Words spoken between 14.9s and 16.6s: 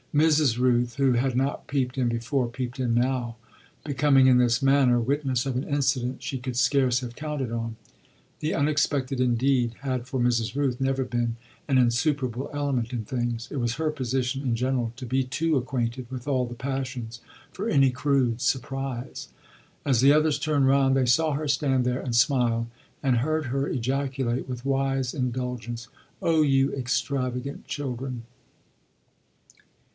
to be too acquainted with all the